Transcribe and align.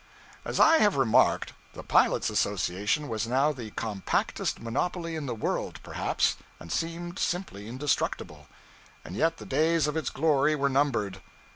As 0.43 0.59
I 0.59 0.77
have 0.79 0.95
remarked, 0.97 1.53
the 1.73 1.83
pilots' 1.83 2.31
association 2.31 3.07
was 3.07 3.27
now 3.27 3.51
the 3.51 3.69
compactest 3.69 4.59
monopoly 4.59 5.15
in 5.15 5.27
the 5.27 5.35
world, 5.35 5.79
perhaps, 5.83 6.37
and 6.59 6.71
seemed 6.71 7.19
simply 7.19 7.67
indestructible. 7.67 8.47
And 9.05 9.15
yet 9.15 9.37
the 9.37 9.45
days 9.45 9.85
of 9.85 9.95
its 9.95 10.09
glory 10.09 10.55
were 10.55 10.69
numbered. 10.69 11.21